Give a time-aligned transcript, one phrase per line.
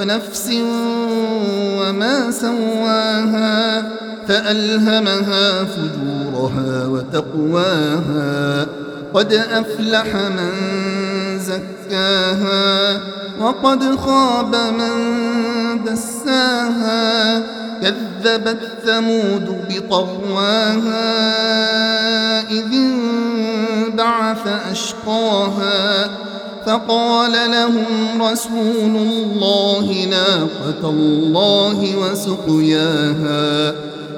[0.00, 0.50] ونفس
[1.80, 3.82] وما سواها
[4.28, 8.66] فألهمها فجورها وتقواها
[9.14, 10.50] قد أفلح من
[11.38, 13.00] زكاها
[13.40, 14.94] وقد خاب من
[15.84, 17.42] دساها
[17.82, 21.10] كذبت ثمود بطغواها
[22.50, 22.72] إذ
[24.30, 26.10] انبعث أشقاها
[26.66, 33.74] فقال لهم رسول الله ناقة الله وسقياها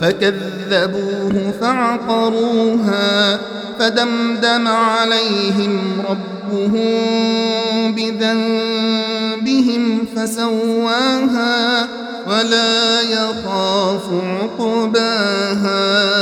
[0.00, 3.38] فكذبوه فعقروها
[3.78, 9.82] فدمدم عليهم ربهم بذنبهم
[10.16, 11.88] فسواها
[12.26, 14.04] ولا يخاف
[14.40, 16.13] عقباها.